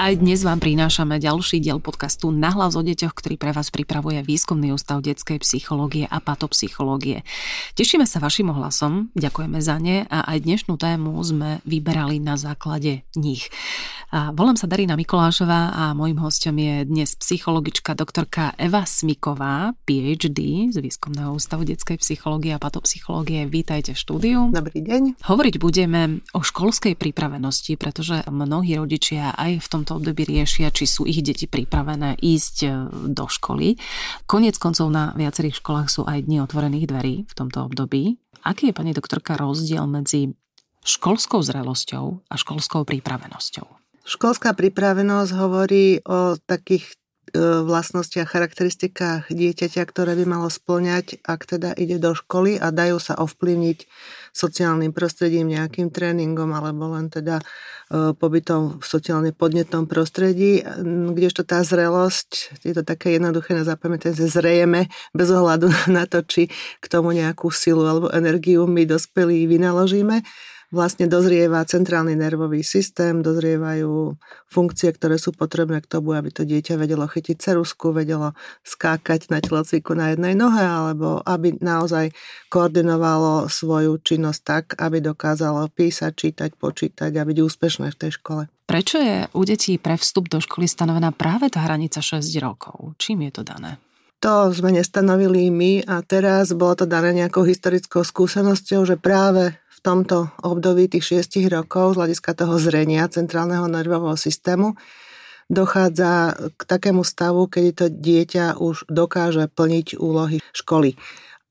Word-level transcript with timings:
Aj 0.00 0.16
dnes 0.16 0.40
vám 0.40 0.56
prinášame 0.56 1.20
ďalší 1.20 1.60
diel 1.60 1.76
podcastu 1.76 2.32
Nahlas 2.32 2.74
o 2.74 2.82
deťoch, 2.82 3.12
ktorý 3.12 3.36
pre 3.36 3.52
vás 3.52 3.68
pripravuje 3.68 4.24
Výskumný 4.24 4.72
ústav 4.72 5.04
detskej 5.04 5.36
psychológie 5.44 6.08
a 6.08 6.16
patopsychológie. 6.16 7.22
Tešíme 7.76 8.08
sa 8.08 8.16
vašim 8.16 8.48
hlasom, 8.48 9.12
ďakujeme 9.12 9.60
za 9.60 9.76
ne 9.76 10.08
a 10.08 10.24
aj 10.32 10.48
dnešnú 10.48 10.80
tému 10.80 11.12
sme 11.20 11.60
vyberali 11.68 12.24
na 12.24 12.40
základe 12.40 13.04
nich. 13.20 13.52
A 14.12 14.28
volám 14.28 14.60
sa 14.60 14.68
Darina 14.68 14.92
Mikolášová 14.92 15.72
a 15.72 15.96
môjim 15.96 16.20
hostom 16.20 16.52
je 16.60 16.84
dnes 16.84 17.16
psychologička 17.16 17.96
doktorka 17.96 18.52
Eva 18.60 18.84
Smiková, 18.84 19.72
PhD 19.88 20.68
z 20.68 20.76
Výskumného 20.84 21.32
ústavu 21.32 21.64
detskej 21.64 21.96
psychológie 21.96 22.52
a 22.52 22.60
patopsychológie. 22.60 23.48
Vítajte 23.48 23.96
v 23.96 23.98
štúdiu. 24.04 24.38
Dobrý 24.52 24.84
deň. 24.84 25.16
Hovoriť 25.24 25.54
budeme 25.56 26.20
o 26.36 26.44
školskej 26.44 26.92
pripravenosti, 26.92 27.80
pretože 27.80 28.20
mnohí 28.28 28.76
rodičia 28.76 29.32
aj 29.32 29.64
v 29.64 29.66
tomto 29.82 29.98
období 29.98 30.22
riešia, 30.22 30.70
či 30.70 30.86
sú 30.86 31.02
ich 31.02 31.18
deti 31.26 31.50
pripravené 31.50 32.14
ísť 32.22 32.56
e, 32.62 32.68
do 33.10 33.26
školy. 33.26 33.74
Koniec 34.30 34.62
koncov 34.62 34.86
na 34.94 35.10
viacerých 35.18 35.58
školách 35.58 35.90
sú 35.90 36.06
aj 36.06 36.22
dni 36.22 36.46
otvorených 36.46 36.86
dverí 36.86 37.14
v 37.26 37.32
tomto 37.34 37.66
období. 37.66 38.14
Aký 38.46 38.70
je, 38.70 38.78
pani 38.78 38.94
doktorka, 38.94 39.34
rozdiel 39.34 39.82
medzi 39.90 40.38
školskou 40.86 41.42
zrelosťou 41.42 42.30
a 42.30 42.34
školskou 42.38 42.86
pripravenosťou? 42.86 43.66
Školská 44.06 44.54
pripravenosť 44.54 45.30
hovorí 45.34 45.98
o 46.06 46.38
takých 46.46 47.01
e, 47.32 47.64
vlastnostiach, 47.64 48.28
charakteristikách 48.28 49.32
dieťaťa, 49.32 49.82
ktoré 49.88 50.12
by 50.14 50.24
malo 50.28 50.48
splňať, 50.52 51.18
ak 51.24 51.48
teda 51.48 51.72
ide 51.74 51.96
do 51.96 52.12
školy 52.12 52.60
a 52.60 52.68
dajú 52.68 53.00
sa 53.00 53.16
ovplyvniť 53.18 53.88
sociálnym 54.32 54.92
prostredím, 54.92 55.52
nejakým 55.52 55.92
tréningom 55.92 56.52
alebo 56.52 56.92
len 56.92 57.08
teda 57.08 57.40
e, 57.40 57.44
pobytom 58.12 58.80
v 58.80 58.84
sociálne 58.84 59.32
podnetnom 59.32 59.88
prostredí, 59.90 60.62
kdežto 60.86 61.44
tá 61.44 61.64
zrelosť, 61.64 62.62
je 62.64 62.72
to 62.76 62.84
také 62.84 63.16
jednoduché 63.16 63.56
na 63.56 63.64
zapamätanie, 63.64 64.16
zrejeme 64.16 64.92
bez 65.16 65.28
ohľadu 65.28 65.72
na 65.96 66.04
to, 66.06 66.20
či 66.22 66.52
k 66.78 66.86
tomu 66.86 67.16
nejakú 67.16 67.48
silu 67.48 67.84
alebo 67.88 68.12
energiu 68.12 68.68
my 68.68 68.84
dospelí 68.84 69.48
vynaložíme 69.48 70.24
vlastne 70.72 71.04
dozrieva 71.04 71.60
centrálny 71.68 72.16
nervový 72.16 72.64
systém, 72.64 73.20
dozrievajú 73.20 74.16
funkcie, 74.48 74.88
ktoré 74.96 75.20
sú 75.20 75.36
potrebné 75.36 75.84
k 75.84 75.90
tomu, 75.92 76.16
aby 76.16 76.32
to 76.32 76.48
dieťa 76.48 76.80
vedelo 76.80 77.04
chytiť 77.04 77.36
cerusku, 77.36 77.92
vedelo 77.92 78.32
skákať 78.64 79.28
na 79.28 79.44
telocviku 79.44 79.92
na 79.92 80.16
jednej 80.16 80.32
nohe, 80.32 80.64
alebo 80.64 81.20
aby 81.22 81.60
naozaj 81.60 82.16
koordinovalo 82.48 83.52
svoju 83.52 84.00
činnosť 84.00 84.40
tak, 84.40 84.64
aby 84.80 85.04
dokázalo 85.04 85.68
písať, 85.68 86.12
čítať, 86.16 86.50
počítať 86.56 87.12
a 87.12 87.22
byť 87.22 87.38
úspešné 87.38 87.92
v 87.92 88.00
tej 88.00 88.10
škole. 88.16 88.42
Prečo 88.64 88.96
je 88.96 89.28
u 89.36 89.42
detí 89.44 89.76
pre 89.76 90.00
vstup 90.00 90.32
do 90.32 90.40
školy 90.40 90.64
stanovená 90.64 91.12
práve 91.12 91.52
tá 91.52 91.60
hranica 91.60 92.00
6 92.00 92.24
rokov? 92.40 92.96
Čím 92.96 93.28
je 93.28 93.32
to 93.36 93.44
dané? 93.44 93.76
To 94.22 94.54
sme 94.54 94.70
nestanovili 94.70 95.50
my 95.50 95.82
a 95.82 95.98
teraz 96.06 96.54
bolo 96.54 96.78
to 96.78 96.86
dané 96.86 97.10
nejakou 97.10 97.42
historickou 97.42 98.06
skúsenosťou, 98.06 98.86
že 98.86 98.94
práve 98.94 99.58
tomto 99.82 100.30
období 100.46 100.86
tých 100.86 101.26
6 101.26 101.50
rokov 101.50 101.94
z 101.94 101.98
hľadiska 101.98 102.32
toho 102.38 102.54
zrenia 102.56 103.10
centrálneho 103.10 103.66
nervového 103.66 104.16
systému 104.16 104.78
dochádza 105.52 106.32
k 106.56 106.60
takému 106.64 107.04
stavu, 107.04 107.44
kedy 107.44 107.70
to 107.76 107.86
dieťa 107.92 108.56
už 108.56 108.88
dokáže 108.88 109.52
plniť 109.52 110.00
úlohy 110.00 110.40
školy. 110.56 110.96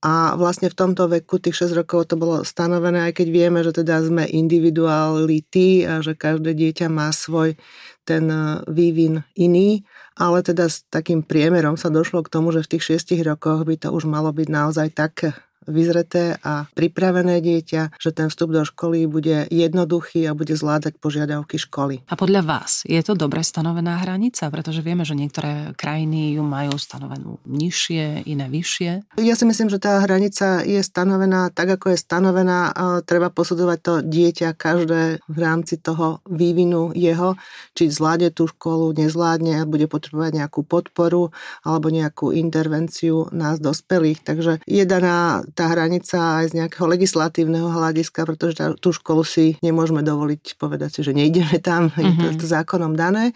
A 0.01 0.33
vlastne 0.33 0.65
v 0.65 0.73
tomto 0.73 1.05
veku, 1.05 1.37
tých 1.37 1.69
6 1.69 1.77
rokov, 1.77 2.09
to 2.09 2.17
bolo 2.17 2.41
stanovené, 2.41 3.05
aj 3.05 3.21
keď 3.21 3.27
vieme, 3.29 3.61
že 3.61 3.69
teda 3.69 4.01
sme 4.01 4.25
individuality 4.25 5.85
a 5.85 6.01
že 6.01 6.17
každé 6.17 6.57
dieťa 6.57 6.89
má 6.89 7.13
svoj 7.13 7.53
ten 8.01 8.25
e, 8.25 8.65
vývin 8.65 9.21
iný, 9.37 9.85
ale 10.17 10.41
teda 10.41 10.73
s 10.73 10.89
takým 10.89 11.21
priemerom 11.21 11.77
sa 11.77 11.93
došlo 11.93 12.25
k 12.25 12.33
tomu, 12.33 12.49
že 12.49 12.65
v 12.65 12.71
tých 12.73 12.97
6 12.97 13.21
rokoch 13.21 13.61
by 13.61 13.77
to 13.77 13.93
už 13.93 14.09
malo 14.09 14.33
byť 14.33 14.47
naozaj 14.49 14.89
tak 14.89 15.37
vyzreté 15.69 16.41
a 16.41 16.65
pripravené 16.73 17.37
dieťa, 17.41 17.97
že 18.01 18.09
ten 18.09 18.33
vstup 18.33 18.49
do 18.49 18.65
školy 18.65 19.05
bude 19.05 19.45
jednoduchý 19.51 20.25
a 20.25 20.37
bude 20.37 20.57
zvládať 20.57 20.97
požiadavky 20.97 21.61
školy. 21.61 22.01
A 22.09 22.17
podľa 22.17 22.41
vás 22.41 22.81
je 22.87 22.97
to 23.05 23.13
dobre 23.13 23.45
stanovená 23.45 24.01
hranica? 24.01 24.49
Pretože 24.49 24.81
vieme, 24.81 25.05
že 25.05 25.13
niektoré 25.13 25.77
krajiny 25.77 26.33
ju 26.37 26.43
majú 26.43 26.73
stanovenú 26.77 27.37
nižšie, 27.45 28.25
iné 28.25 28.45
vyššie. 28.49 29.17
Ja 29.21 29.35
si 29.37 29.45
myslím, 29.45 29.69
že 29.69 29.77
tá 29.77 30.01
hranica 30.01 30.65
je 30.65 30.81
stanovená 30.81 31.53
tak, 31.53 31.77
ako 31.77 31.93
je 31.93 31.97
stanovená. 32.01 32.73
Treba 33.05 33.29
posudzovať 33.29 33.79
to 33.81 33.93
dieťa 34.01 34.57
každé 34.57 35.21
v 35.25 35.37
rámci 35.37 35.77
toho 35.77 36.25
vývinu 36.25 36.91
jeho, 36.97 37.37
či 37.77 37.89
zvládne 37.89 38.33
tú 38.33 38.49
školu, 38.49 38.97
nezvládne, 38.97 39.63
bude 39.69 39.85
potrebovať 39.85 40.41
nejakú 40.41 40.65
podporu 40.65 41.29
alebo 41.61 41.93
nejakú 41.93 42.33
intervenciu 42.33 43.29
nás 43.31 43.61
dospelých. 43.61 44.25
Takže 44.25 44.65
je 44.65 44.83
daná 44.85 45.45
tá 45.51 45.71
hranica 45.71 46.43
aj 46.43 46.55
z 46.55 46.57
nejakého 46.63 46.87
legislatívneho 46.87 47.69
hľadiska, 47.69 48.25
pretože 48.25 48.53
tá, 48.57 48.65
tú 48.75 48.95
školu 48.95 49.23
si 49.23 49.59
nemôžeme 49.59 50.01
dovoliť 50.01 50.55
povedať 50.57 50.99
si, 50.99 51.01
že 51.05 51.13
nejdeme 51.15 51.59
tam, 51.59 51.91
mm-hmm. 51.91 52.01
je 52.01 52.11
to, 52.15 52.27
mhm. 52.31 52.39
to 52.39 52.45
zákonom 52.47 52.93
dané. 52.95 53.35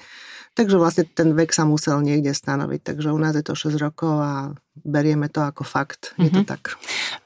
Takže 0.56 0.80
vlastne 0.80 1.03
ten 1.03 1.36
vek 1.36 1.52
sa 1.52 1.68
musel 1.68 2.00
niekde 2.00 2.31
stanoviť. 2.31 2.80
Takže 2.80 3.12
u 3.12 3.20
nás 3.20 3.36
je 3.36 3.44
to 3.44 3.59
6 3.59 3.76
rokov 3.76 4.16
a 4.24 4.56
berieme 4.72 5.28
to 5.28 5.44
ako 5.44 5.68
fakt. 5.68 6.16
Je 6.16 6.31
mm-hmm. 6.31 6.31
to 6.31 6.42
mhm. 6.42 6.48
tak. 6.48 6.64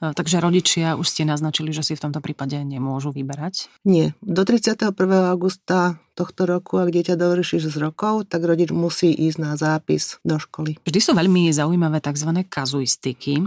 Takže 0.01 0.41
rodičia 0.41 0.97
už 0.97 1.05
ste 1.05 1.29
naznačili, 1.29 1.69
že 1.69 1.85
si 1.85 1.93
v 1.93 2.09
tomto 2.09 2.25
prípade 2.25 2.57
nemôžu 2.57 3.13
vyberať? 3.13 3.69
Nie. 3.85 4.17
Do 4.25 4.41
31. 4.41 4.97
augusta 5.29 6.01
tohto 6.17 6.49
roku, 6.49 6.81
ak 6.81 6.89
dieťa 6.89 7.13
dovrší 7.13 7.61
6 7.61 7.77
rokov, 7.77 8.25
tak 8.33 8.41
rodič 8.41 8.73
musí 8.73 9.13
ísť 9.13 9.37
na 9.37 9.53
zápis 9.53 10.17
do 10.25 10.41
školy. 10.41 10.81
Vždy 10.81 10.99
sú 10.99 11.13
veľmi 11.13 11.53
zaujímavé 11.53 12.01
tzv. 12.01 12.33
kazuistiky. 12.49 13.45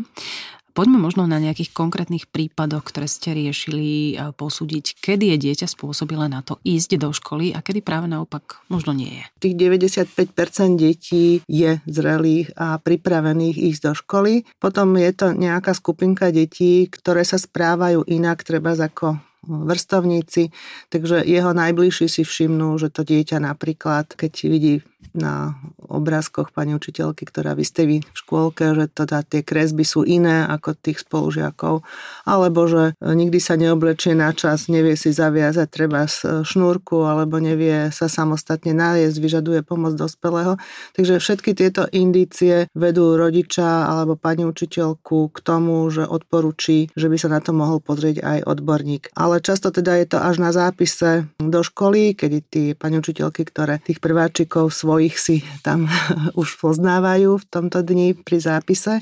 Poďme 0.72 0.96
možno 0.96 1.28
na 1.28 1.36
nejakých 1.36 1.76
konkrétnych 1.76 2.26
prípadoch, 2.32 2.80
ktoré 2.88 3.04
ste 3.04 3.36
riešili, 3.36 4.16
posúdiť, 4.34 5.04
kedy 5.04 5.36
je 5.36 5.36
dieťa 5.48 5.68
spôsobilé 5.68 6.32
na 6.32 6.40
to 6.40 6.56
ísť 6.64 6.96
do 6.96 7.12
školy 7.12 7.52
a 7.52 7.60
kedy 7.60 7.84
práve 7.84 8.08
naopak 8.08 8.64
možno 8.72 8.96
nie 8.96 9.20
je. 9.20 9.24
Tých 9.44 9.54
95% 9.54 10.80
detí 10.80 11.44
je 11.44 11.76
zrelých 11.84 12.56
a 12.56 12.80
pripravených 12.80 13.60
ísť 13.60 13.80
do 13.84 13.92
školy. 13.92 14.48
Potom 14.56 14.96
je 14.96 15.12
to 15.12 15.36
nejaká 15.36 15.76
skupinka 15.76 16.32
detí, 16.32 16.88
ktoré 16.88 17.22
sa 17.22 17.36
správajú 17.36 18.08
inak, 18.08 18.40
treba 18.40 18.72
ako 18.72 19.20
vrstovníci, 19.42 20.54
takže 20.86 21.26
jeho 21.26 21.50
najbližší 21.50 22.06
si 22.06 22.22
všimnú, 22.22 22.78
že 22.78 22.94
to 22.94 23.02
dieťa 23.02 23.42
napríklad, 23.42 24.14
keď 24.14 24.32
vidí 24.46 24.86
na 25.12 25.58
obrázkoch 25.92 26.54
pani 26.56 26.72
učiteľky, 26.72 27.28
ktorá 27.28 27.52
vystaví 27.52 28.00
v 28.00 28.16
škôlke, 28.16 28.72
že 28.72 28.84
teda 28.88 29.26
tie 29.26 29.44
kresby 29.44 29.84
sú 29.84 30.06
iné 30.08 30.48
ako 30.48 30.72
tých 30.78 31.04
spolužiakov, 31.04 31.84
alebo 32.24 32.60
že 32.70 32.96
nikdy 33.02 33.38
sa 33.42 33.60
neoblečie 33.60 34.16
na 34.16 34.32
čas, 34.32 34.72
nevie 34.72 34.96
si 34.96 35.12
zaviazať 35.12 35.68
treba 35.68 36.08
z 36.08 36.46
šnúrku, 36.46 37.04
alebo 37.04 37.36
nevie 37.42 37.92
sa 37.92 38.08
samostatne 38.08 38.72
najesť, 38.72 39.16
vyžaduje 39.20 39.60
pomoc 39.66 39.98
dospelého. 39.98 40.56
Takže 40.96 41.20
všetky 41.20 41.52
tieto 41.52 41.84
indície 41.92 42.72
vedú 42.72 43.20
rodiča 43.20 43.84
alebo 43.88 44.16
pani 44.16 44.48
učiteľku 44.48 45.28
k 45.34 45.38
tomu, 45.44 45.84
že 45.92 46.08
odporúči, 46.08 46.88
že 46.96 47.12
by 47.12 47.16
sa 47.20 47.28
na 47.28 47.40
to 47.44 47.52
mohol 47.52 47.84
pozrieť 47.84 48.24
aj 48.24 48.38
odborník. 48.48 49.12
Ale 49.12 49.44
často 49.44 49.68
teda 49.68 50.00
je 50.00 50.06
to 50.08 50.18
až 50.20 50.40
na 50.40 50.50
zápise 50.56 51.28
do 51.36 51.60
školy, 51.60 52.16
kedy 52.16 52.38
tí 52.48 52.64
pani 52.72 52.96
učiteľky, 53.02 53.44
ktoré 53.44 53.84
tých 53.84 54.00
prváčikov 54.00 54.72
svoj 54.72 54.91
svojich 54.92 55.16
si 55.16 55.36
tam 55.64 55.88
už 56.40 56.60
poznávajú 56.60 57.40
v 57.40 57.48
tomto 57.48 57.80
dni 57.80 58.12
pri 58.12 58.44
zápise, 58.44 59.00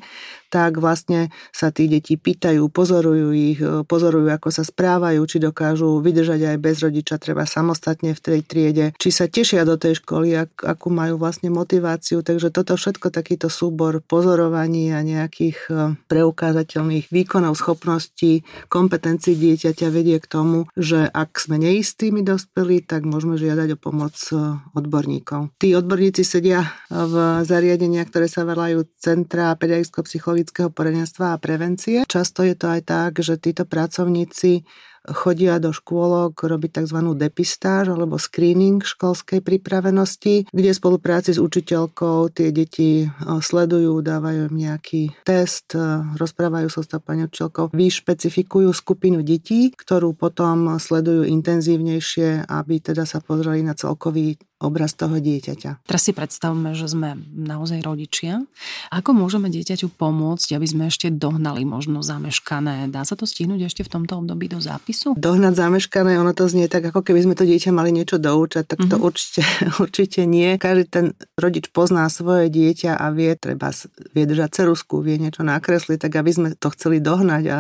tak 0.51 0.83
vlastne 0.83 1.31
sa 1.55 1.71
tí 1.71 1.87
deti 1.87 2.19
pýtajú, 2.19 2.67
pozorujú 2.69 3.29
ich, 3.31 3.63
e, 3.63 3.87
pozorujú, 3.87 4.27
ako 4.35 4.51
sa 4.51 4.67
správajú, 4.67 5.23
či 5.25 5.39
dokážu 5.39 6.03
vydržať 6.03 6.51
aj 6.51 6.57
bez 6.59 6.77
rodiča, 6.83 7.23
treba 7.23 7.47
samostatne 7.47 8.13
v 8.13 8.21
tej 8.21 8.41
triede, 8.43 8.87
či 8.99 9.15
sa 9.15 9.31
tešia 9.31 9.63
do 9.63 9.79
tej 9.79 10.03
školy, 10.03 10.35
ak, 10.35 10.67
akú 10.67 10.91
majú 10.91 11.23
vlastne 11.23 11.55
motiváciu. 11.55 12.27
Takže 12.27 12.51
toto 12.51 12.75
všetko, 12.75 13.15
takýto 13.15 13.47
súbor 13.47 14.03
pozorovaní 14.03 14.91
a 14.91 15.07
nejakých 15.07 15.59
e, 15.71 15.95
preukázateľných 16.11 17.15
výkonov, 17.15 17.55
schopností, 17.55 18.43
kompetencií 18.67 19.39
dieťaťa 19.39 19.87
vedie 19.89 20.19
k 20.19 20.27
tomu, 20.27 20.67
že 20.75 21.07
ak 21.07 21.39
sme 21.39 21.63
neistými 21.63 22.27
dospelí, 22.27 22.83
tak 22.83 23.07
môžeme 23.07 23.39
žiadať 23.39 23.79
o 23.79 23.79
pomoc 23.79 24.19
e, 24.35 24.59
odborníkov. 24.75 25.55
Tí 25.63 25.79
odborníci 25.79 26.27
sedia 26.27 26.67
v 26.91 27.47
zariadeniach, 27.47 28.11
ktoré 28.11 28.27
sa 28.27 28.43
volajú 28.43 28.83
Centra 28.99 29.55
pedagogicko-psychologického 29.55 30.40
poradenstva 30.49 31.37
a 31.37 31.41
prevencie. 31.43 32.09
Často 32.09 32.41
je 32.41 32.57
to 32.57 32.73
aj 32.73 32.81
tak, 32.89 33.13
že 33.21 33.37
títo 33.37 33.69
pracovníci 33.69 34.65
chodia 35.01 35.57
do 35.57 35.73
škôlok 35.73 36.37
robiť 36.45 36.85
tzv. 36.85 37.01
depistáž 37.17 37.89
alebo 37.89 38.21
screening 38.21 38.85
školskej 38.85 39.41
pripravenosti, 39.41 40.53
kde 40.53 40.71
v 40.71 40.77
spolupráci 40.77 41.33
s 41.33 41.41
učiteľkou 41.41 42.29
tie 42.29 42.53
deti 42.53 43.09
sledujú, 43.25 44.05
dávajú 44.05 44.53
im 44.53 44.57
nejaký 44.69 45.25
test, 45.25 45.73
rozprávajú 46.21 46.69
sa 46.69 46.85
s 46.85 46.93
pani 47.01 47.25
učiteľkou, 47.25 47.73
vyšpecifikujú 47.73 48.69
skupinu 48.77 49.25
detí, 49.25 49.73
ktorú 49.73 50.13
potom 50.13 50.77
sledujú 50.77 51.25
intenzívnejšie, 51.25 52.45
aby 52.45 52.85
teda 52.85 53.09
sa 53.09 53.25
pozreli 53.25 53.65
na 53.65 53.73
celkový 53.73 54.37
obraz 54.61 54.93
toho 54.93 55.17
dieťaťa. 55.17 55.89
Teraz 55.89 56.03
si 56.05 56.13
predstavme, 56.13 56.77
že 56.77 56.85
sme 56.93 57.17
naozaj 57.33 57.81
rodičia. 57.81 58.45
Ako 58.93 59.17
môžeme 59.17 59.49
dieťaťu 59.49 59.89
pomôcť, 59.97 60.53
aby 60.53 60.67
sme 60.69 60.85
ešte 60.93 61.09
dohnali 61.09 61.65
možno 61.65 62.05
zameškané? 62.05 62.93
Dá 62.93 63.09
sa 63.09 63.17
to 63.17 63.25
stihnúť 63.25 63.73
ešte 63.73 63.83
v 63.89 63.91
tomto 63.97 64.21
období 64.21 64.53
do 64.53 64.61
zápisu? 64.61 65.17
Dohnať 65.17 65.57
zameškané, 65.57 66.21
ono 66.21 66.37
to 66.37 66.45
znie 66.45 66.69
tak, 66.69 66.93
ako 66.93 67.01
keby 67.01 67.25
sme 67.25 67.35
to 67.35 67.49
dieťa 67.49 67.73
mali 67.73 67.89
niečo 67.89 68.21
doučať, 68.21 68.65
tak 68.69 68.85
to 68.85 69.01
mm-hmm. 69.01 69.09
určite, 69.09 69.43
určite 69.85 70.21
nie. 70.29 70.61
Každý 70.61 70.85
ten 70.93 71.07
rodič 71.41 71.73
pozná 71.73 72.05
svoje 72.13 72.53
dieťa 72.53 73.01
a 73.01 73.09
vie, 73.17 73.33
treba 73.41 73.73
vie 74.13 74.25
držať 74.29 74.61
cerusku, 74.61 75.01
vie 75.01 75.17
niečo 75.17 75.41
nakresliť, 75.41 76.05
tak 76.05 76.13
aby 76.21 76.31
sme 76.37 76.49
to 76.53 76.69
chceli 76.77 77.01
dohnať 77.01 77.45
a 77.49 77.59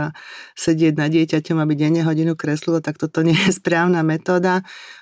sedieť 0.53 0.95
na 1.01 1.09
dieťaťom, 1.09 1.57
aby 1.65 1.73
denne 1.81 2.05
hodinu 2.05 2.37
kreslilo, 2.37 2.85
tak 2.85 3.01
toto 3.01 3.25
nie 3.25 3.35
je 3.49 3.57
správna 3.59 4.05
metóda 4.05 4.61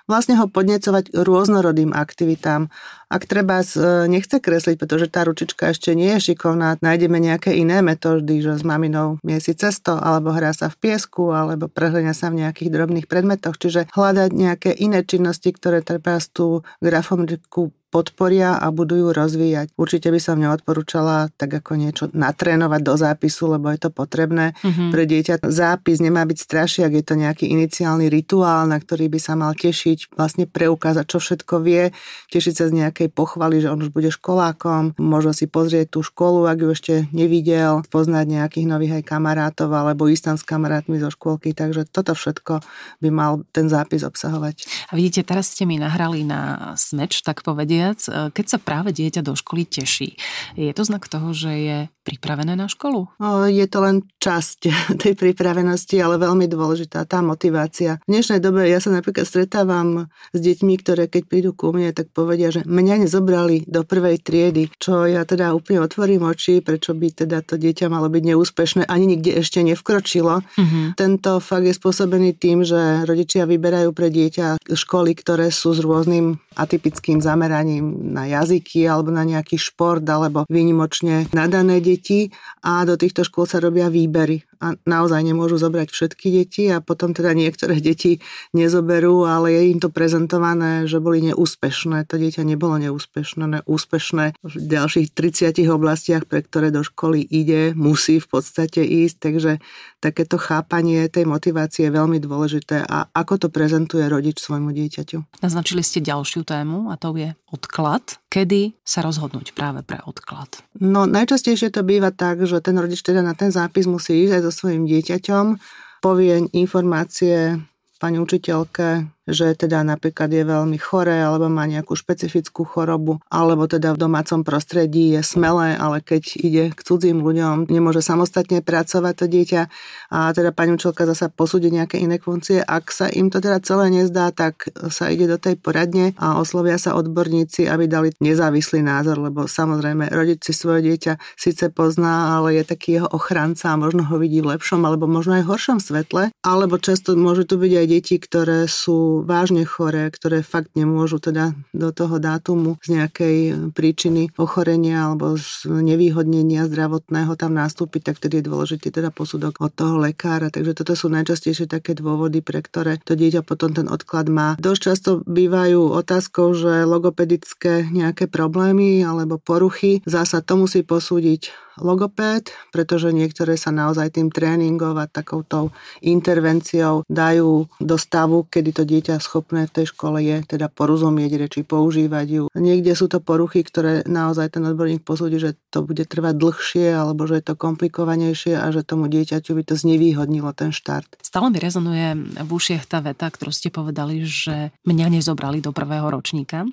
vlastne 0.08 0.34
ho 0.40 0.48
podnecovať 0.48 1.12
rôznorodým 1.12 1.92
aktivitám. 1.92 2.72
Ak 3.12 3.28
treba 3.28 3.60
e, 3.60 3.66
nechce 4.08 4.40
kresliť, 4.40 4.76
pretože 4.80 5.06
tá 5.12 5.24
ručička 5.28 5.72
ešte 5.72 5.92
nie 5.92 6.16
je 6.16 6.32
šikovná, 6.32 6.80
nájdeme 6.80 7.20
nejaké 7.20 7.52
iné 7.54 7.84
metódy, 7.84 8.40
že 8.40 8.58
s 8.58 8.64
maminou 8.64 9.20
miesi 9.20 9.52
cesto, 9.52 10.00
alebo 10.00 10.32
hrá 10.32 10.56
sa 10.56 10.72
v 10.72 10.76
piesku, 10.76 11.32
alebo 11.32 11.68
prehlenia 11.68 12.16
sa 12.16 12.32
v 12.32 12.44
nejakých 12.44 12.72
drobných 12.72 13.06
predmetoch. 13.06 13.60
Čiže 13.60 13.92
hľadať 13.92 14.30
nejaké 14.32 14.70
iné 14.74 15.04
činnosti, 15.04 15.52
ktoré 15.52 15.84
treba 15.84 16.16
tú 16.32 16.66
grafometriku 16.80 17.70
podporia 17.88 18.60
a 18.60 18.68
budú 18.68 19.00
ju 19.00 19.08
rozvíjať. 19.16 19.72
Určite 19.80 20.12
by 20.12 20.20
som 20.20 20.36
neodporúčala 20.36 21.32
tak 21.40 21.64
ako 21.64 21.80
niečo 21.80 22.04
natrénovať 22.12 22.80
do 22.84 22.94
zápisu, 23.00 23.56
lebo 23.56 23.72
je 23.72 23.80
to 23.80 23.88
potrebné 23.88 24.52
mm-hmm. 24.60 24.92
pre 24.92 25.08
dieťa. 25.08 25.34
Zápis 25.48 26.04
nemá 26.04 26.28
byť 26.28 26.38
strašiak, 26.38 26.92
je 26.92 27.04
to 27.04 27.16
nejaký 27.16 27.48
iniciálny 27.48 28.12
rituál, 28.12 28.68
na 28.68 28.76
ktorý 28.76 29.08
by 29.08 29.18
sa 29.18 29.40
mal 29.40 29.56
tešiť, 29.56 30.12
vlastne 30.12 30.44
preukázať, 30.44 31.04
čo 31.08 31.16
všetko 31.16 31.54
vie, 31.64 31.96
tešiť 32.28 32.54
sa 32.54 32.64
z 32.68 32.72
nejakej 32.84 33.08
pochvaly, 33.08 33.64
že 33.64 33.72
on 33.72 33.80
už 33.80 33.88
bude 33.88 34.12
školákom, 34.12 35.00
možno 35.00 35.32
si 35.32 35.48
pozrieť 35.48 35.96
tú 35.96 36.04
školu, 36.04 36.44
ak 36.44 36.58
ju 36.60 36.68
ešte 36.68 36.94
nevidel, 37.16 37.80
poznať 37.88 38.26
nejakých 38.28 38.66
nových 38.68 39.00
aj 39.00 39.04
kamarátov 39.08 39.72
alebo 39.72 40.12
ísť 40.12 40.24
tam 40.28 40.36
s 40.36 40.44
kamarátmi 40.44 41.00
zo 41.00 41.08
škôlky, 41.08 41.56
takže 41.56 41.88
toto 41.88 42.12
všetko 42.12 42.60
by 43.00 43.08
mal 43.08 43.48
ten 43.56 43.72
zápis 43.72 44.04
obsahovať. 44.04 44.68
A 44.92 44.96
vidíte, 44.98 45.24
teraz 45.24 45.56
ste 45.56 45.64
mi 45.64 45.80
nahrali 45.80 46.28
na 46.28 46.72
smeč, 46.76 47.24
tak 47.24 47.40
povedie 47.40 47.77
povediac, 47.78 47.98
e, 48.10 48.34
keď 48.34 48.46
sa 48.50 48.58
práve 48.58 48.90
dieťa 48.90 49.22
do 49.22 49.38
školy 49.38 49.62
teší, 49.62 50.18
je 50.58 50.72
to 50.74 50.82
znak 50.82 51.06
toho, 51.06 51.30
že 51.30 51.52
je 51.54 51.78
pripravené 52.08 52.56
na 52.56 52.72
školu? 52.72 53.04
Je 53.52 53.68
to 53.68 53.84
len 53.84 54.00
časť 54.16 54.58
tej 55.02 55.12
pripravenosti, 55.12 56.00
ale 56.00 56.16
veľmi 56.16 56.48
dôležitá 56.48 57.04
tá 57.04 57.20
motivácia. 57.20 58.00
V 58.08 58.16
dnešnej 58.16 58.40
dobe 58.40 58.64
ja 58.64 58.80
sa 58.80 58.88
napríklad 58.88 59.28
stretávam 59.28 60.08
s 60.32 60.38
deťmi, 60.40 60.74
ktoré 60.80 61.04
keď 61.06 61.22
prídu 61.28 61.50
ku 61.52 61.70
mne, 61.70 61.92
tak 61.92 62.08
povedia, 62.16 62.48
že 62.48 62.64
mňa 62.64 63.04
nezobrali 63.04 63.68
do 63.68 63.84
prvej 63.84 64.24
triedy, 64.24 64.72
čo 64.80 65.04
ja 65.04 65.28
teda 65.28 65.52
úplne 65.52 65.84
otvorím 65.84 66.24
oči, 66.24 66.64
prečo 66.64 66.96
by 66.96 67.12
teda 67.12 67.44
to 67.44 67.60
dieťa 67.60 67.92
malo 67.92 68.08
byť 68.08 68.22
neúspešné, 68.24 68.82
ani 68.88 69.16
nikde 69.16 69.44
ešte 69.44 69.60
nevkročilo. 69.60 70.40
Mm-hmm. 70.40 70.84
Tento 70.96 71.44
fakt 71.44 71.68
je 71.68 71.76
spôsobený 71.76 72.40
tým, 72.40 72.64
že 72.64 73.04
rodičia 73.04 73.44
vyberajú 73.44 73.92
pre 73.92 74.08
dieťa 74.08 74.64
školy, 74.72 75.12
ktoré 75.12 75.52
sú 75.52 75.76
s 75.76 75.84
rôznym 75.84 76.40
atypickým 76.56 77.20
zameraním 77.68 78.14
na 78.14 78.24
jazyky 78.26 78.88
alebo 78.88 79.12
na 79.12 79.24
nejaký 79.24 79.60
šport 79.60 80.02
alebo 80.08 80.48
výnimočne 80.48 81.28
nadané 81.36 81.80
deti 81.84 82.32
a 82.64 82.84
do 82.88 82.96
týchto 82.96 83.24
škôl 83.24 83.44
sa 83.44 83.60
robia 83.60 83.92
výbery 83.92 84.47
a 84.58 84.74
naozaj 84.86 85.22
nemôžu 85.22 85.58
zobrať 85.58 85.88
všetky 85.90 86.26
deti 86.34 86.64
a 86.70 86.82
potom 86.82 87.14
teda 87.14 87.34
niektoré 87.34 87.78
deti 87.78 88.18
nezoberú, 88.54 89.26
ale 89.26 89.54
je 89.54 89.62
im 89.72 89.78
to 89.78 89.90
prezentované, 89.90 90.84
že 90.90 90.98
boli 91.02 91.22
neúspešné. 91.30 92.06
To 92.10 92.14
dieťa 92.18 92.42
nebolo 92.42 92.78
neúspešné, 92.78 93.62
neúspešné 93.62 94.24
v 94.42 94.54
ďalších 94.54 95.14
30 95.14 95.62
oblastiach, 95.70 96.26
pre 96.26 96.42
ktoré 96.42 96.74
do 96.74 96.82
školy 96.82 97.22
ide, 97.22 97.72
musí 97.78 98.18
v 98.18 98.28
podstate 98.28 98.82
ísť, 98.82 99.16
takže 99.18 99.52
takéto 99.98 100.38
chápanie 100.38 101.10
tej 101.10 101.26
motivácie 101.26 101.90
je 101.90 101.96
veľmi 101.96 102.22
dôležité 102.22 102.86
a 102.86 103.10
ako 103.10 103.46
to 103.46 103.48
prezentuje 103.50 104.06
rodič 104.06 104.38
svojmu 104.38 104.70
dieťaťu. 104.70 105.42
Naznačili 105.42 105.82
ste 105.82 106.02
ďalšiu 106.02 106.46
tému 106.46 106.90
a 106.90 106.98
to 106.98 107.14
je 107.18 107.34
odklad. 107.50 108.20
Kedy 108.28 108.76
sa 108.84 109.00
rozhodnúť 109.00 109.56
práve 109.56 109.80
pre 109.80 109.98
odklad? 110.04 110.60
No 110.76 111.08
najčastejšie 111.08 111.72
to 111.72 111.80
býva 111.80 112.12
tak, 112.12 112.44
že 112.44 112.60
ten 112.60 112.76
rodič 112.76 113.00
teda 113.00 113.24
na 113.24 113.32
ten 113.32 113.48
zápis 113.48 113.88
musí 113.88 114.28
ísť 114.28 114.32
aj 114.38 114.42
so 114.44 114.47
svojím 114.50 114.88
dieťaťom, 114.88 115.58
povie 116.00 116.46
informácie 116.54 117.58
pani 117.98 118.18
učiteľke, 118.22 119.10
že 119.28 119.52
teda 119.54 119.84
napríklad 119.84 120.32
je 120.32 120.44
veľmi 120.44 120.78
choré 120.80 121.20
alebo 121.20 121.52
má 121.52 121.68
nejakú 121.68 121.92
špecifickú 121.92 122.64
chorobu 122.64 123.20
alebo 123.28 123.68
teda 123.68 123.92
v 123.94 124.00
domácom 124.00 124.40
prostredí 124.42 125.14
je 125.14 125.22
smelé, 125.22 125.76
ale 125.76 126.00
keď 126.00 126.22
ide 126.40 126.64
k 126.72 126.80
cudzím 126.80 127.20
ľuďom, 127.20 127.68
nemôže 127.68 128.00
samostatne 128.00 128.64
pracovať 128.64 129.14
to 129.14 129.26
dieťa 129.28 129.62
a 130.08 130.32
teda 130.32 130.56
pani 130.56 130.74
učiteľka 130.74 131.04
zasa 131.12 131.28
posúdi 131.28 131.68
nejaké 131.68 132.00
iné 132.00 132.16
funkcie. 132.16 132.64
Ak 132.64 132.88
sa 132.88 133.12
im 133.12 133.28
to 133.28 133.44
teda 133.44 133.60
celé 133.60 133.92
nezdá, 133.92 134.32
tak 134.32 134.72
sa 134.88 135.12
ide 135.12 135.28
do 135.28 135.36
tej 135.36 135.60
poradne 135.60 136.16
a 136.16 136.40
oslovia 136.40 136.80
sa 136.80 136.96
odborníci, 136.96 137.68
aby 137.68 137.84
dali 137.84 138.08
nezávislý 138.18 138.80
názor, 138.80 139.20
lebo 139.20 139.44
samozrejme 139.44 140.08
rodič 140.08 140.48
si 140.48 140.52
svoje 140.56 140.88
dieťa 140.88 141.20
síce 141.36 141.68
pozná, 141.68 142.38
ale 142.40 142.56
je 142.60 142.64
taký 142.64 142.88
jeho 143.00 143.08
ochranca 143.12 143.74
a 143.74 143.80
možno 143.80 144.06
ho 144.08 144.16
vidí 144.16 144.40
v 144.40 144.56
lepšom 144.56 144.80
alebo 144.82 145.04
možno 145.04 145.36
aj 145.36 145.44
horšom 145.44 145.78
svetle, 145.82 146.32
alebo 146.40 146.80
často 146.80 147.12
môžu 147.18 147.44
tu 147.44 147.60
byť 147.60 147.72
aj 147.74 147.86
deti, 147.86 148.16
ktoré 148.16 148.64
sú 148.70 149.17
vážne 149.22 149.62
choré, 149.64 150.10
ktoré 150.10 150.42
fakt 150.42 150.74
nemôžu 150.74 151.18
teda 151.22 151.54
do 151.74 151.90
toho 151.94 152.18
dátumu 152.18 152.76
z 152.82 152.98
nejakej 153.00 153.36
príčiny 153.72 154.34
ochorenia 154.38 155.08
alebo 155.08 155.38
z 155.38 155.66
nevýhodnenia 155.68 156.66
zdravotného 156.66 157.34
tam 157.38 157.54
nastúpiť, 157.54 158.12
tak 158.12 158.16
tedy 158.22 158.40
je 158.40 158.48
dôležitý 158.50 158.90
teda 158.90 159.14
posudok 159.14 159.62
od 159.62 159.72
toho 159.72 159.98
lekára. 159.98 160.50
Takže 160.50 160.74
toto 160.78 160.94
sú 160.98 161.10
najčastejšie 161.10 161.70
také 161.70 161.94
dôvody, 161.94 162.42
pre 162.42 162.62
ktoré 162.62 162.98
to 163.02 163.14
dieťa 163.18 163.46
potom 163.46 163.74
ten 163.74 163.86
odklad 163.86 164.26
má. 164.28 164.54
Dosť 164.58 164.80
často 164.80 165.10
bývajú 165.26 165.94
otázkou, 165.94 166.54
že 166.54 166.86
logopedické 166.86 167.86
nejaké 167.88 168.26
problémy 168.26 169.02
alebo 169.02 169.38
poruchy, 169.38 170.02
zasa 170.04 170.42
to 170.42 170.58
musí 170.58 170.82
posúdiť 170.82 171.67
logopéd, 171.80 172.50
pretože 172.74 173.10
niektoré 173.14 173.56
sa 173.56 173.70
naozaj 173.74 174.18
tým 174.18 174.28
tréningom 174.28 174.98
a 174.98 175.10
takouto 175.10 175.70
intervenciou 176.04 177.02
dajú 177.08 177.66
do 177.80 177.96
stavu, 177.96 178.46
kedy 178.46 178.70
to 178.74 178.82
dieťa 178.84 179.22
schopné 179.22 179.66
v 179.66 179.74
tej 179.82 179.86
škole 179.94 180.18
je, 180.22 180.44
teda 180.44 180.70
porozumieť 180.72 181.48
reči, 181.48 181.60
používať 181.62 182.26
ju. 182.28 182.44
Niekde 182.54 182.92
sú 182.94 183.06
to 183.10 183.22
poruchy, 183.22 183.62
ktoré 183.62 184.02
naozaj 184.06 184.58
ten 184.58 184.64
odborník 184.64 185.02
posúdi, 185.02 185.38
že 185.38 185.56
to 185.68 185.84
bude 185.84 186.04
trvať 186.06 186.34
dlhšie 186.38 186.88
alebo 186.94 187.28
že 187.28 187.40
je 187.40 187.44
to 187.50 187.54
komplikovanejšie 187.54 188.54
a 188.56 188.66
že 188.74 188.86
tomu 188.86 189.06
dieťaťu 189.06 189.52
by 189.54 189.62
to 189.66 189.74
znevýhodnilo 189.74 190.50
ten 190.56 190.72
štart. 190.72 191.20
Stále 191.20 191.52
mi 191.52 191.58
rezonuje 191.60 192.36
v 192.40 192.50
ušiach 192.50 192.88
tá 192.88 193.04
veta, 193.04 193.28
ktorú 193.28 193.52
ste 193.52 193.68
povedali, 193.68 194.24
že 194.24 194.72
mňa 194.88 195.20
nezobrali 195.20 195.60
do 195.60 195.70
prvého 195.76 196.08
ročníka. 196.08 196.64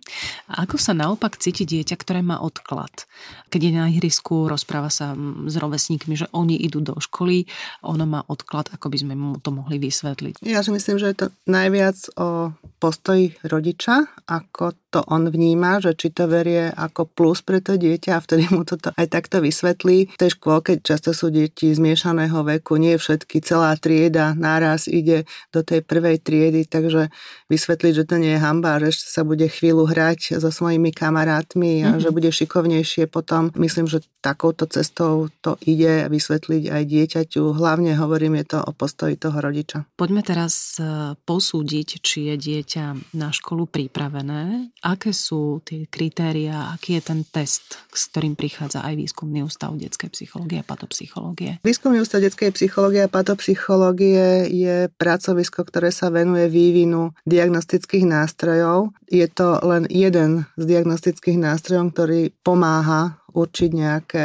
A 0.47 0.63
ako 0.63 0.79
sa 0.79 0.95
naopak 0.95 1.37
cíti 1.37 1.67
dieťa, 1.67 1.95
ktoré 1.99 2.23
má 2.23 2.39
odklad? 2.39 3.07
Keď 3.51 3.61
je 3.61 3.71
na 3.71 3.87
ihrisku, 3.91 4.47
rozpráva 4.47 4.91
sa 4.95 5.11
s 5.51 5.55
rovesníkmi, 5.59 6.15
že 6.15 6.31
oni 6.31 6.55
idú 6.55 6.79
do 6.79 6.95
školy, 6.95 7.43
ono 7.83 8.07
má 8.07 8.23
odklad, 8.31 8.71
ako 8.71 8.87
by 8.87 8.97
sme 9.03 9.13
mu 9.19 9.35
to 9.43 9.51
mohli 9.51 9.75
vysvetliť. 9.75 10.47
Ja 10.47 10.63
si 10.63 10.71
myslím, 10.71 10.95
že 10.95 11.11
je 11.11 11.17
to 11.19 11.27
najviac 11.51 11.99
o 12.15 12.55
postoji 12.79 13.35
rodiča, 13.43 14.07
ako 14.31 14.71
to 14.95 15.03
on 15.11 15.27
vníma, 15.27 15.83
že 15.83 15.91
či 15.91 16.15
to 16.15 16.31
verie 16.31 16.71
ako 16.71 17.11
plus 17.11 17.43
pre 17.43 17.59
to 17.59 17.75
dieťa 17.75 18.15
a 18.15 18.23
vtedy 18.23 18.47
mu 18.55 18.63
toto 18.63 18.95
aj 18.95 19.11
takto 19.11 19.43
vysvetlí. 19.43 20.15
V 20.15 20.19
tej 20.19 20.39
škôlke 20.39 20.79
často 20.79 21.11
sú 21.11 21.27
deti 21.35 21.75
zmiešaného 21.75 22.47
veku, 22.55 22.79
nie 22.79 22.95
všetky, 22.95 23.43
celá 23.43 23.75
trieda 23.75 24.31
náraz 24.31 24.87
ide 24.87 25.27
do 25.51 25.67
tej 25.67 25.83
prvej 25.83 26.23
triedy, 26.23 26.63
takže 26.63 27.11
vysvetliť, 27.51 27.91
že 27.91 28.07
to 28.07 28.15
nie 28.23 28.39
je 28.39 28.39
hamba, 28.39 28.79
že 28.79 28.95
sa 28.95 29.27
bude 29.27 29.43
chvíľu 29.51 29.83
hrať 29.91 30.39
so 30.39 30.47
svojimi 30.47 30.95
kamarátmi 30.95 31.83
a 31.83 31.99
mm-hmm. 31.99 32.01
že 32.01 32.09
bude 32.15 32.31
šikovnejšie 32.31 33.11
potom. 33.11 33.51
Myslím, 33.59 33.91
že 33.91 33.99
takouto 34.23 34.63
cestou 34.65 35.27
to 35.43 35.59
ide 35.67 36.07
vysvetliť 36.07 36.63
aj 36.71 36.83
dieťaťu. 36.87 37.43
Hlavne 37.53 37.93
hovorím, 37.99 38.41
je 38.41 38.57
to 38.57 38.59
o 38.63 38.71
postoji 38.71 39.19
toho 39.19 39.37
rodiča. 39.37 39.85
Poďme 39.93 40.25
teraz 40.25 40.81
e, 40.81 41.13
posúdiť, 41.13 42.01
či 42.01 42.33
je 42.33 42.35
dieťa 42.39 43.13
na 43.13 43.29
školu 43.29 43.69
pripravené 43.69 44.73
aké 44.85 45.09
sú 45.09 45.65
tie 45.65 45.89
kritéria, 45.89 46.69
aký 46.69 47.01
je 47.01 47.03
ten 47.09 47.25
test, 47.25 47.81
s 47.89 48.05
ktorým 48.13 48.37
prichádza 48.37 48.85
aj 48.85 48.93
výskumný 48.93 49.41
ústav 49.41 49.73
detskej 49.73 50.13
psychológie 50.13 50.61
a 50.61 50.67
patopsychológie? 50.67 51.57
Výskumný 51.65 52.05
ústav 52.05 52.21
detskej 52.21 52.53
psychológie 52.53 53.01
a 53.01 53.09
patopsychológie 53.09 54.45
je 54.53 54.85
pracovisko, 54.93 55.65
ktoré 55.65 55.89
sa 55.89 56.13
venuje 56.13 56.45
vývinu 56.45 57.17
diagnostických 57.25 58.05
nástrojov. 58.05 58.93
Je 59.09 59.25
to 59.25 59.57
len 59.65 59.89
jeden 59.89 60.45
z 60.53 60.63
diagnostických 60.69 61.41
nástrojov, 61.41 61.89
ktorý 61.97 62.29
pomáha 62.45 63.17
určiť 63.33 63.69
nejaké 63.73 64.23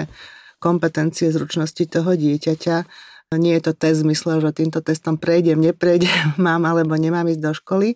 kompetencie, 0.61 1.33
zručnosti 1.33 1.89
toho 1.89 2.13
dieťaťa 2.13 3.09
nie 3.39 3.55
je 3.55 3.71
to 3.71 3.79
test 3.79 4.03
zmysle, 4.03 4.43
že 4.43 4.51
týmto 4.51 4.83
testom 4.83 5.15
prejdem, 5.15 5.63
neprejdem, 5.63 6.35
mám 6.43 6.67
alebo 6.67 6.99
nemám 6.99 7.31
ísť 7.31 7.43
do 7.43 7.53
školy. 7.55 7.89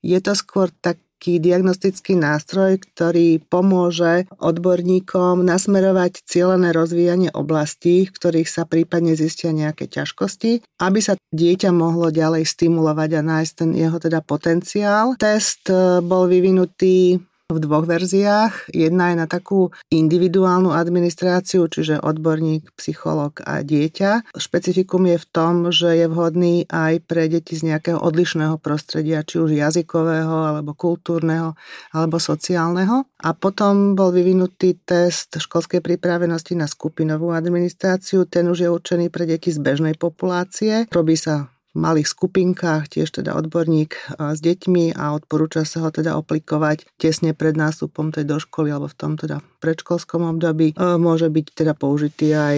Je 0.00 0.16
to 0.24 0.32
skôr 0.32 0.72
taký 1.20 1.36
diagnostický 1.36 2.16
nástroj, 2.16 2.80
ktorý 2.80 3.44
pomôže 3.44 4.24
odborníkom 4.40 5.44
nasmerovať 5.44 6.24
cieľené 6.24 6.72
rozvíjanie 6.72 7.28
oblastí, 7.36 8.08
v 8.08 8.16
ktorých 8.16 8.48
sa 8.48 8.64
prípadne 8.64 9.12
zistia 9.12 9.52
nejaké 9.52 9.84
ťažkosti, 9.84 10.64
aby 10.80 10.98
sa 11.04 11.20
dieťa 11.36 11.76
mohlo 11.76 12.08
ďalej 12.08 12.48
stimulovať 12.48 13.20
a 13.20 13.22
nájsť 13.36 13.52
ten 13.52 13.70
jeho 13.76 14.00
teda 14.00 14.24
potenciál. 14.24 15.12
Test 15.20 15.68
eh, 15.68 16.00
bol 16.00 16.24
vyvinutý 16.24 17.20
v 17.56 17.62
dvoch 17.66 17.86
verziách. 17.86 18.70
Jedna 18.70 19.12
je 19.12 19.16
na 19.18 19.26
takú 19.26 19.74
individuálnu 19.90 20.70
administráciu, 20.74 21.66
čiže 21.66 22.02
odborník, 22.02 22.70
psychológ 22.78 23.42
a 23.46 23.60
dieťa. 23.60 24.34
Špecifikum 24.34 25.06
je 25.10 25.18
v 25.18 25.26
tom, 25.30 25.74
že 25.74 25.94
je 25.98 26.06
vhodný 26.06 26.64
aj 26.70 27.04
pre 27.04 27.26
deti 27.26 27.58
z 27.58 27.74
nejakého 27.74 27.98
odlišného 27.98 28.56
prostredia, 28.62 29.26
či 29.26 29.42
už 29.42 29.54
jazykového, 29.54 30.54
alebo 30.54 30.72
kultúrneho, 30.74 31.54
alebo 31.94 32.16
sociálneho. 32.22 33.04
A 33.20 33.30
potom 33.36 33.94
bol 33.94 34.10
vyvinutý 34.10 34.80
test 34.80 35.36
školskej 35.36 35.84
pripravenosti 35.84 36.56
na 36.56 36.64
skupinovú 36.64 37.34
administráciu. 37.36 38.24
Ten 38.24 38.48
už 38.48 38.58
je 38.64 38.68
určený 38.72 39.06
pre 39.12 39.28
deti 39.28 39.52
z 39.52 39.60
bežnej 39.60 39.98
populácie. 39.98 40.88
Robí 40.88 41.14
sa 41.18 41.52
malých 41.70 42.10
skupinkách, 42.10 42.90
tiež 42.90 43.14
teda 43.14 43.38
odborník 43.38 44.18
s 44.18 44.38
deťmi 44.42 44.98
a 44.98 45.14
odporúča 45.14 45.62
sa 45.62 45.86
ho 45.86 45.90
teda 45.94 46.18
aplikovať 46.18 46.84
tesne 46.98 47.30
pred 47.30 47.54
nástupom 47.54 48.10
tej 48.10 48.26
do 48.26 48.42
školy 48.42 48.74
alebo 48.74 48.90
v 48.90 48.98
tom 48.98 49.14
teda 49.14 49.38
predškolskom 49.62 50.26
období. 50.36 50.74
Môže 50.78 51.30
byť 51.30 51.46
teda 51.54 51.72
použitý 51.78 52.34
aj 52.34 52.56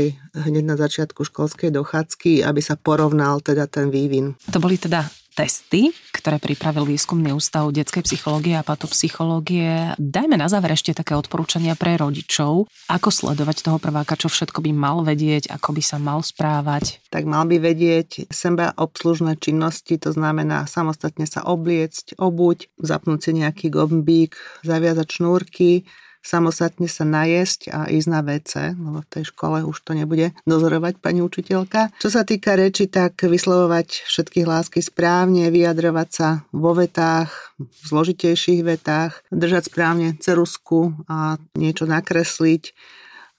hneď 0.49 0.64
na 0.64 0.76
začiatku 0.81 1.28
školskej 1.28 1.71
dochádzky, 1.76 2.40
aby 2.40 2.61
sa 2.64 2.81
porovnal 2.81 3.45
teda 3.45 3.69
ten 3.69 3.92
vývin. 3.92 4.33
To 4.49 4.59
boli 4.59 4.81
teda 4.81 5.04
testy, 5.32 5.90
ktoré 6.12 6.36
pripravil 6.36 6.84
výskumný 6.84 7.32
ústav 7.32 7.72
detskej 7.72 8.04
psychológie 8.04 8.54
a 8.54 8.62
patopsychológie. 8.62 9.96
Dajme 9.96 10.36
na 10.36 10.46
záver 10.46 10.76
ešte 10.76 10.92
také 10.92 11.16
odporúčania 11.16 11.72
pre 11.74 11.96
rodičov, 11.96 12.68
ako 12.92 13.08
sledovať 13.08 13.64
toho 13.64 13.78
prváka, 13.80 14.14
čo 14.20 14.28
všetko 14.28 14.60
by 14.60 14.70
mal 14.76 15.00
vedieť, 15.02 15.48
ako 15.50 15.74
by 15.74 15.82
sa 15.82 15.96
mal 15.96 16.20
správať. 16.20 17.00
Tak 17.08 17.24
mal 17.24 17.48
by 17.48 17.58
vedieť 17.58 18.28
seba 18.28 18.76
obslužné 18.76 19.40
činnosti, 19.40 19.96
to 19.96 20.12
znamená 20.12 20.68
samostatne 20.68 21.24
sa 21.24 21.42
obliecť, 21.42 22.20
obuť, 22.20 22.68
zapnúť 22.78 23.20
si 23.24 23.30
nejaký 23.40 23.66
gombík, 23.72 24.36
zaviazať 24.62 25.08
šnúrky, 25.08 25.88
samostatne 26.22 26.86
sa 26.86 27.02
najesť 27.02 27.60
a 27.74 27.90
ísť 27.90 28.08
na 28.08 28.20
WC, 28.22 28.52
lebo 28.78 28.98
v 29.02 29.10
tej 29.10 29.24
škole 29.34 29.66
už 29.66 29.76
to 29.82 29.92
nebude 29.98 30.30
dozorovať 30.46 31.02
pani 31.02 31.20
učiteľka. 31.20 31.90
Čo 31.98 32.08
sa 32.08 32.22
týka 32.22 32.54
reči, 32.54 32.86
tak 32.86 33.18
vyslovovať 33.20 34.06
všetky 34.06 34.46
hlásky 34.46 34.78
správne, 34.80 35.50
vyjadrovať 35.50 36.08
sa 36.08 36.28
vo 36.54 36.72
vetách, 36.72 37.52
v 37.58 37.82
zložitejších 37.90 38.62
vetách, 38.62 39.26
držať 39.34 39.68
správne 39.68 40.14
cerusku 40.22 40.94
a 41.10 41.36
niečo 41.58 41.84
nakresliť 41.90 42.72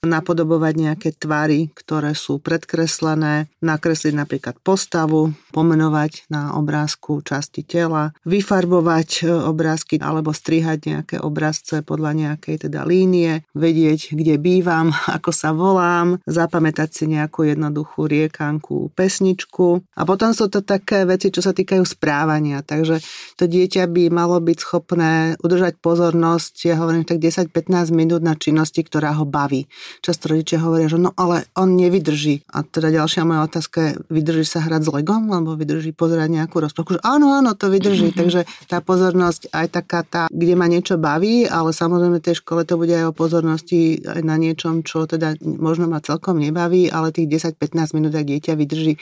napodobovať 0.04 0.74
nejaké 0.76 1.10
tvary, 1.16 1.72
ktoré 1.72 2.14
sú 2.14 2.38
predkreslené, 2.44 3.48
nakresliť 3.64 4.14
napríklad 4.14 4.56
postavu, 4.60 5.32
pomenovať 5.56 6.28
na 6.28 6.60
obrázku 6.60 7.24
časti 7.24 7.64
tela, 7.64 8.12
vyfarbovať 8.28 9.10
e, 9.24 9.32
obrázky 9.32 9.98
alebo 10.04 10.36
strihať 10.36 10.80
nejaké 10.86 11.16
obrazce 11.24 11.82
podľa 11.82 12.12
nejakej 12.14 12.68
teda 12.68 12.84
línie, 12.84 13.48
vedieť, 13.56 14.14
kde 14.14 14.36
bývam, 14.38 14.92
ako 15.16 15.32
sa 15.32 15.56
volám, 15.56 16.20
zapamätať 16.28 16.90
si 16.92 17.04
nejakú 17.08 17.48
jednoduchú 17.48 18.06
riekanku, 18.06 18.92
pesničku. 18.94 19.82
A 19.96 20.02
potom 20.04 20.36
sú 20.36 20.52
to 20.52 20.62
také 20.62 21.08
veci, 21.08 21.32
čo 21.32 21.40
sa 21.40 21.56
týkajú 21.56 21.84
správania. 21.88 22.60
Takže 22.62 23.00
to 23.40 23.48
dieťa 23.48 23.88
by 23.88 24.12
malo 24.12 24.38
byť 24.44 24.58
schopné 24.60 25.40
udržať 25.40 25.80
pozornosť, 25.80 26.54
ja 26.68 26.76
hovorím 26.80 27.08
tak 27.08 27.24
10-15 27.24 27.94
minút 27.96 28.22
na 28.22 28.36
činnosti, 28.36 28.84
ktorá 28.84 29.16
ho 29.16 29.26
baví. 29.26 29.66
Často 30.00 30.32
rodičia 30.32 30.64
hovoria, 30.64 30.88
že 30.90 30.98
no 30.98 31.12
ale 31.14 31.46
on 31.54 31.76
nevydrží. 31.76 32.48
A 32.50 32.64
teda 32.64 32.90
ďalšia 32.90 33.28
moja 33.28 33.46
otázka 33.46 33.78
je, 33.84 33.92
vydrží 34.10 34.46
sa 34.48 34.64
hrať 34.64 34.88
s 34.88 34.90
legom, 34.90 35.30
alebo 35.30 35.54
vydrží 35.60 35.92
pozerať 35.94 36.30
nejakú 36.32 36.64
rozprávku? 36.64 36.98
Že 36.98 37.04
áno, 37.04 37.36
áno, 37.36 37.52
to 37.54 37.68
vydrží. 37.68 38.16
Mm-hmm. 38.16 38.20
Takže 38.24 38.42
tá 38.72 38.80
pozornosť 38.80 39.52
aj 39.52 39.68
taká 39.70 40.02
tá, 40.08 40.24
kde 40.32 40.54
ma 40.56 40.72
niečo 40.72 40.96
baví, 40.96 41.46
ale 41.46 41.76
samozrejme 41.76 42.24
tej 42.24 42.40
škole 42.40 42.64
to 42.64 42.80
bude 42.80 42.96
aj 42.96 43.12
o 43.12 43.18
pozornosti 43.18 44.00
aj 44.06 44.22
na 44.24 44.40
niečom, 44.40 44.86
čo 44.88 45.04
teda 45.04 45.36
možno 45.44 45.92
ma 45.92 46.00
celkom 46.00 46.40
nebaví, 46.40 46.88
ale 46.88 47.12
tých 47.12 47.54
10-15 47.60 47.98
minút, 47.98 48.14
ak 48.16 48.24
dieťa 48.24 48.54
vydrží 48.56 48.94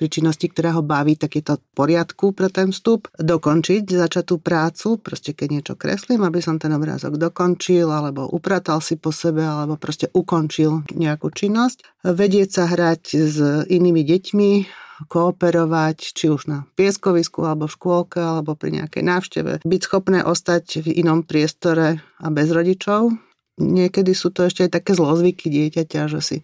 pri 0.00 0.06
činnosti, 0.08 0.48
ktorá 0.48 0.80
ho 0.80 0.82
baví, 0.82 1.18
tak 1.20 1.36
je 1.36 1.44
to 1.44 1.54
v 1.60 1.64
poriadku 1.76 2.32
pre 2.32 2.48
ten 2.48 2.72
vstup. 2.72 3.12
Dokončiť 3.20 3.84
začatú 3.92 4.40
prácu, 4.40 4.96
proste 5.02 5.36
keď 5.36 5.48
niečo 5.50 5.74
kreslím, 5.76 6.24
aby 6.24 6.40
som 6.40 6.56
ten 6.56 6.72
obrázok 6.72 7.20
dokončil, 7.20 7.90
alebo 7.90 8.24
upratal 8.30 8.80
si 8.80 8.96
po 8.96 9.12
sebe, 9.12 9.44
alebo 9.44 9.76
proste 9.76 10.08
ukončil 10.16 10.39
ukončil 10.40 10.88
nejakú 10.96 11.28
činnosť. 11.28 11.84
Vedieť 12.00 12.48
sa 12.48 12.64
hrať 12.64 13.02
s 13.12 13.36
inými 13.68 14.00
deťmi, 14.08 14.52
kooperovať, 15.00 16.16
či 16.16 16.32
už 16.32 16.48
na 16.48 16.58
pieskovisku, 16.76 17.44
alebo 17.44 17.68
v 17.68 17.76
škôlke, 17.76 18.20
alebo 18.20 18.56
pri 18.56 18.80
nejakej 18.80 19.04
návšteve. 19.04 19.52
Byť 19.64 19.80
schopné 19.84 20.24
ostať 20.24 20.84
v 20.84 20.96
inom 21.04 21.24
priestore 21.24 22.00
a 22.20 22.26
bez 22.32 22.48
rodičov, 22.48 23.16
niekedy 23.60 24.16
sú 24.16 24.32
to 24.32 24.48
ešte 24.48 24.66
aj 24.66 24.80
také 24.80 24.96
zlozvyky 24.96 25.52
dieťaťa, 25.52 26.08
že 26.08 26.20
si 26.24 26.36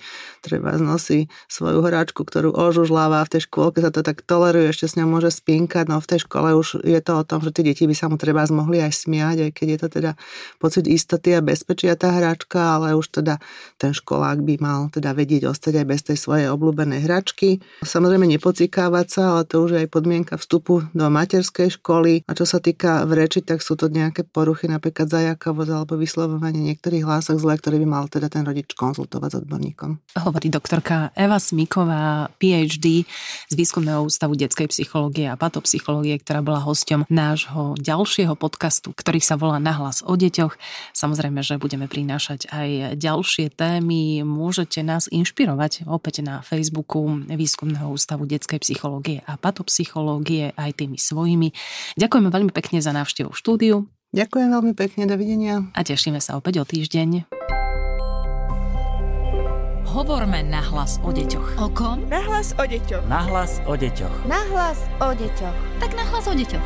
treba 0.44 0.76
znosí 0.76 1.26
svoju 1.48 1.80
hráčku, 1.82 2.22
ktorú 2.22 2.52
ožužláva 2.52 3.24
v 3.24 3.32
tej 3.36 3.50
škôlke 3.50 3.80
sa 3.80 3.90
to 3.90 4.04
tak 4.04 4.22
toleruje, 4.22 4.70
ešte 4.70 4.86
s 4.86 4.94
ňou 5.00 5.18
môže 5.18 5.32
spinkať, 5.32 5.88
no 5.88 5.98
v 5.98 6.06
tej 6.06 6.28
škole 6.28 6.52
už 6.54 6.84
je 6.84 7.00
to 7.00 7.12
o 7.16 7.24
tom, 7.24 7.40
že 7.40 7.50
tie 7.56 7.64
deti 7.72 7.88
by 7.88 7.96
sa 7.96 8.06
mu 8.12 8.20
treba 8.20 8.44
zmohli 8.44 8.84
aj 8.84 8.92
smiať, 9.08 9.36
aj 9.48 9.50
keď 9.56 9.66
je 9.66 9.78
to 9.80 9.88
teda 9.88 10.12
pocit 10.60 10.84
istoty 10.86 11.32
a 11.32 11.40
bezpečia 11.40 11.96
tá 11.96 12.12
hráčka, 12.12 12.76
ale 12.76 12.92
už 12.92 13.22
teda 13.22 13.40
ten 13.80 13.96
školák 13.96 14.44
by 14.44 14.54
mal 14.60 14.80
teda 14.92 15.16
vedieť 15.16 15.48
ostať 15.48 15.82
aj 15.82 15.86
bez 15.88 16.00
tej 16.04 16.18
svojej 16.20 16.46
obľúbenej 16.52 17.08
hračky. 17.08 17.64
Samozrejme 17.80 18.28
nepocikávať 18.36 19.06
sa, 19.08 19.22
ale 19.32 19.48
to 19.48 19.64
už 19.64 19.70
je 19.72 19.78
aj 19.86 19.88
podmienka 19.88 20.34
vstupu 20.36 20.84
do 20.92 21.06
materskej 21.08 21.80
školy. 21.80 22.26
A 22.28 22.36
čo 22.36 22.44
sa 22.44 22.60
týka 22.60 23.06
v 23.06 23.26
tak 23.26 23.64
sú 23.64 23.78
to 23.78 23.88
nejaké 23.88 24.26
poruchy, 24.26 24.68
napríklad 24.68 25.08
zajakovosť 25.08 25.70
alebo 25.72 25.94
vyslovovanie 25.96 26.74
niektorých 26.74 27.05
hlásak 27.06 27.38
zle, 27.38 27.54
ktorý 27.54 27.80
by 27.82 27.88
mal 27.88 28.04
teda 28.10 28.26
ten 28.26 28.42
rodič 28.42 28.74
konzultovať 28.74 29.30
s 29.30 29.36
odborníkom. 29.46 30.02
Hovorí 30.18 30.50
doktorka 30.50 31.14
Eva 31.14 31.38
Smiková, 31.38 32.34
PhD 32.42 33.06
z 33.46 33.54
Výskumného 33.54 34.02
ústavu 34.02 34.34
detskej 34.34 34.66
psychológie 34.74 35.30
a 35.30 35.38
patopsychológie, 35.38 36.18
ktorá 36.18 36.42
bola 36.42 36.58
hosťom 36.66 37.06
nášho 37.06 37.78
ďalšieho 37.78 38.34
podcastu, 38.34 38.90
ktorý 38.90 39.22
sa 39.22 39.38
volá 39.38 39.62
Nahlas 39.62 40.02
o 40.02 40.18
deťoch. 40.18 40.58
Samozrejme, 40.92 41.46
že 41.46 41.62
budeme 41.62 41.86
prinášať 41.86 42.50
aj 42.50 42.98
ďalšie 42.98 43.54
témy. 43.54 44.26
Môžete 44.26 44.82
nás 44.82 45.06
inšpirovať 45.06 45.86
opäť 45.86 46.26
na 46.26 46.42
Facebooku 46.42 47.22
Výskumného 47.30 47.86
ústavu 47.94 48.26
detskej 48.26 48.58
psychológie 48.66 49.22
a 49.24 49.38
patopsychológie 49.38 50.50
aj 50.58 50.82
tými 50.82 50.98
svojimi. 50.98 51.54
Ďakujeme 51.94 52.28
veľmi 52.34 52.50
pekne 52.50 52.82
za 52.82 52.90
návštevu 52.90 53.30
štúdiu. 53.30 53.86
Ďakujem 54.16 54.48
veľmi 54.48 54.72
pekne, 54.72 55.04
dovidenia. 55.04 55.68
A 55.76 55.84
tešíme 55.84 56.24
sa 56.24 56.40
opäť 56.40 56.58
o 56.58 56.64
týždeň. 56.64 57.28
Hovorme 59.84 60.40
na 60.40 60.64
hlas 60.64 60.96
o 61.04 61.12
deťoch. 61.12 61.60
O 61.60 61.68
kom? 61.68 62.00
Na 62.08 62.24
hlas 62.24 62.56
o 62.56 62.64
deťoch. 62.64 63.04
Na 63.12 63.28
hlas 63.28 63.60
o 63.68 63.76
deťoch. 63.76 64.16
Na 64.24 64.40
hlas 64.48 64.80
o 65.04 65.12
deťoch. 65.12 65.56
Tak 65.84 65.90
na 65.92 66.04
hlas 66.08 66.24
o 66.24 66.32
deťoch. 66.32 66.64